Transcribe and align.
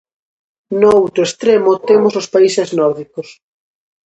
No 0.79 0.89
outro 0.99 1.21
extremo 1.27 1.71
temos 1.87 2.13
os 2.21 2.27
países 2.33 2.69
nórdicos. 2.79 3.27